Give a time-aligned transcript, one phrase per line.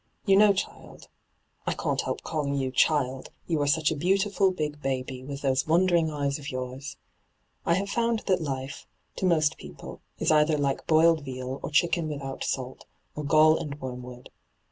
[0.25, 1.09] You know, child—
[1.67, 5.67] I can't help calling you" child," you are such a beautiftil big baby, with those
[5.67, 6.97] wondering eyes of yours—
[7.67, 8.87] I have found that life,
[9.17, 13.79] to most people, is either like boiled veal or chicken without salt, or gall and
[13.79, 14.31] wormwood.